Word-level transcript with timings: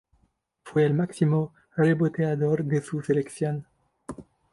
Fue 0.63 0.83
el 0.83 0.95
máximo 0.95 1.53
reboteador 1.75 2.63
de 2.63 2.81
su 2.81 3.03
selección. 3.03 3.67